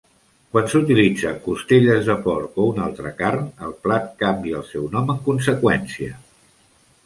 Quan 0.55 0.69
s'utilitzen 0.69 1.35
costelles 1.47 2.07
de 2.07 2.15
porc 2.23 2.57
o 2.65 2.67
una 2.71 2.83
altre 2.87 3.13
carn, 3.21 3.45
el 3.69 3.77
plat 3.87 4.11
canvia 4.25 4.59
el 4.63 4.67
seu 4.73 4.91
nom 4.99 5.15
en 5.17 5.23
conseqüència. 5.33 6.21